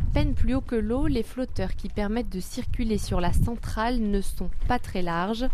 [0.00, 4.00] À peine plus haut que l'eau, les flotteurs qui permettent de circuler sur la centrale
[4.00, 5.44] ne sont pas très larges.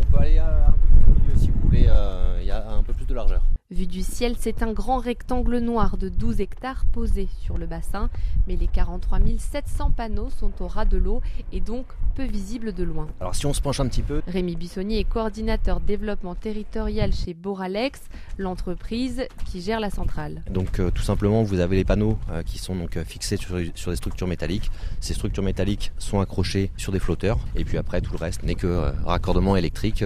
[0.00, 2.68] On peut aller un peu plus au milieu si vous voulez, euh, il y a
[2.68, 3.42] un peu plus de largeur.
[3.72, 8.10] Vu du ciel, c'est un grand rectangle noir de 12 hectares posé sur le bassin,
[8.46, 11.22] mais les 43 700 panneaux sont au ras de l'eau
[11.52, 13.08] et donc peu visibles de loin.
[13.18, 17.32] Alors si on se penche un petit peu, Rémi Buissonnier est coordinateur développement territorial chez
[17.32, 18.02] Boralex,
[18.36, 20.42] l'entreprise qui gère la centrale.
[20.50, 23.56] donc euh, tout simplement vous avez les panneaux euh, qui sont donc euh, fixés sur,
[23.74, 24.70] sur des structures métalliques.
[25.00, 28.54] Ces structures métalliques sont accrochées sur des flotteurs et puis après tout le reste n'est
[28.54, 30.04] que euh, raccordement électrique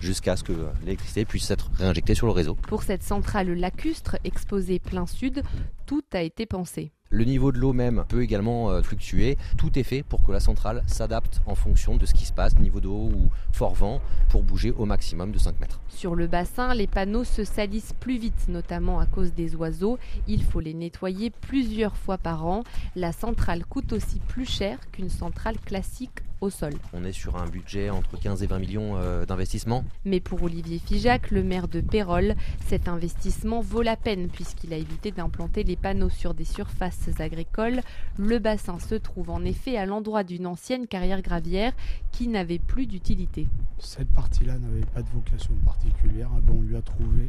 [0.00, 2.54] jusqu'à ce que l'électricité puisse être réinjectée sur le réseau.
[2.68, 5.44] Pour cette centrale lacustre exposée plein sud,
[5.86, 6.90] tout a été pensé.
[7.08, 9.38] Le niveau de l'eau même peut également euh, fluctuer.
[9.56, 12.58] Tout est fait pour que la centrale s'adapte en fonction de ce qui se passe,
[12.58, 15.80] niveau d'eau ou fort vent, pour bouger au maximum de 5 mètres.
[15.88, 20.00] Sur le bassin, les panneaux se salissent plus vite, notamment à cause des oiseaux.
[20.26, 22.64] Il faut les nettoyer plusieurs fois par an.
[22.96, 26.72] La centrale coûte aussi plus cher qu'une centrale classique au sol.
[26.92, 29.84] On est sur un budget entre 15 et 20 millions euh, d'investissement.
[30.04, 32.34] Mais pour Olivier Figeac, le maire de Pérol,
[32.66, 37.80] cet investissement vaut la peine puisqu'il a évité d'implanter les panneaux sur des surfaces agricoles.
[38.18, 41.72] Le bassin se trouve en effet à l'endroit d'une ancienne carrière gravière
[42.12, 43.48] qui n'avait plus d'utilité.
[43.78, 46.28] Cette partie-là n'avait pas de vocation particulière.
[46.42, 47.28] Ben, on lui a trouvé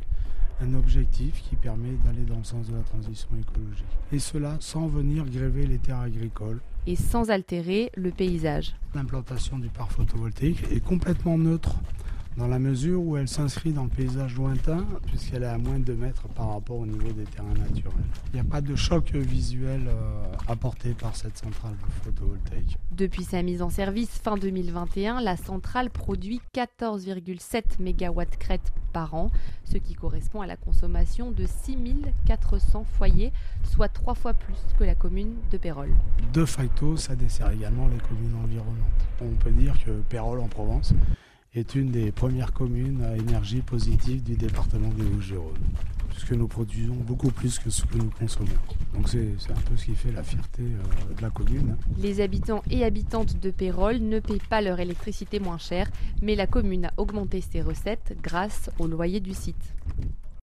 [0.62, 3.86] un objectif qui permet d'aller dans le sens de la transition écologique.
[4.12, 6.60] Et cela sans venir gréver les terres agricoles.
[6.88, 8.74] Et sans altérer le paysage.
[8.96, 11.76] L'implantation du parc photovoltaïque est complètement neutre
[12.38, 15.86] dans la mesure où elle s'inscrit dans le paysage lointain puisqu'elle est à moins de
[15.86, 17.94] 2 mètres par rapport au niveau des terrains naturels.
[18.32, 22.78] Il n'y a pas de choc visuel euh, apporté par cette centrale photovoltaïque.
[22.92, 29.32] Depuis sa mise en service fin 2021, la centrale produit 14,7 MW crête par an,
[29.66, 34.96] ce qui correspond à la consommation de 6400 foyers, soit trois fois plus que la
[34.96, 35.90] commune de Pérol.
[36.34, 38.78] De facto, ça dessert également les communes environnantes.
[39.22, 40.94] On peut dire que Pérol en Provence
[41.58, 45.58] est une des premières communes à énergie positive du département des Bouches-du-Rhône,
[46.12, 48.50] puisque nous produisons beaucoup plus que ce que nous consommons.
[48.94, 51.76] Donc c'est un peu ce qui fait la fierté euh, de la commune.
[51.98, 55.90] Les habitants et habitantes de Pérol ne paient pas leur électricité moins cher,
[56.22, 59.74] mais la commune a augmenté ses recettes grâce au loyer du site.